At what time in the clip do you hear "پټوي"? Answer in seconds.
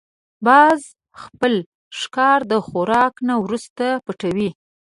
4.05-4.49